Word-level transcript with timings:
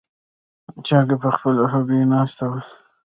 چرګه 0.87 1.15
په 1.23 1.29
خپلو 1.35 1.63
هګیو 1.73 2.09
ناستې 2.13 2.45
وه. 2.49 2.59